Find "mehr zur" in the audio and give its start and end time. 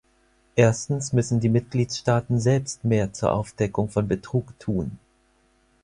2.83-3.33